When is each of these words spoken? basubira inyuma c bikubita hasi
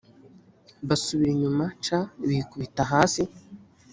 basubira 0.87 1.31
inyuma 1.33 1.65
c 1.83 1.85
bikubita 2.27 2.81
hasi 2.91 3.23